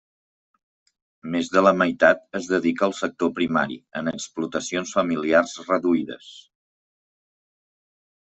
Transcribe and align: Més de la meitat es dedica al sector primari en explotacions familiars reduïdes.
Més 1.35 1.49
de 1.55 1.61
la 1.65 1.73
meitat 1.81 2.23
es 2.39 2.47
dedica 2.53 2.85
al 2.87 2.95
sector 3.01 3.31
primari 3.41 3.77
en 4.01 4.09
explotacions 4.13 4.95
familiars 4.99 5.53
reduïdes. 5.67 6.31